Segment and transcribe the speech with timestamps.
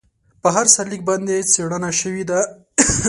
[0.41, 2.39] په هر سرلیک باندې څېړنه شوې ده.